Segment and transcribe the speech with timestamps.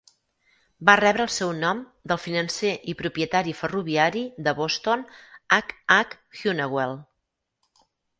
[0.89, 5.03] Va rebre el seu nom del financer i propietari ferroviari de Boston,
[5.59, 5.69] H.
[5.99, 6.19] H.
[6.41, 6.97] Hunnewell.